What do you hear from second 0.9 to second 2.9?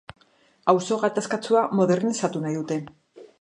gatazkatsua modernizatu nahi dute.